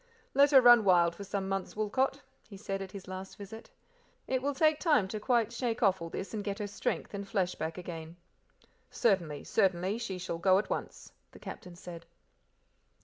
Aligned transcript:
"Let 0.33 0.49
her 0.49 0.61
run 0.61 0.83
wild 0.83 1.13
for 1.15 1.23
some 1.23 1.47
months, 1.47 1.75
Woolcot," 1.75 2.23
he 2.49 2.57
said 2.57 2.81
at 2.81 2.91
his 2.91 3.07
last 3.07 3.37
visit; 3.37 3.69
"it 4.25 4.41
will 4.41 4.55
take 4.55 4.79
time 4.79 5.07
to 5.09 5.19
quite 5.19 5.53
shake 5.53 5.83
off 5.83 6.01
all 6.01 6.09
this 6.09 6.33
and 6.33 6.43
get 6.43 6.57
her 6.57 6.65
strength 6.65 7.13
and 7.13 7.27
flesh 7.29 7.53
back 7.53 7.77
again." 7.77 8.15
"Certainly, 8.89 9.43
certainly; 9.43 9.99
she 9.99 10.17
shall 10.17 10.39
go 10.39 10.57
at 10.57 10.71
once," 10.71 11.11
the 11.33 11.39
Captain 11.39 11.75
said. 11.75 12.07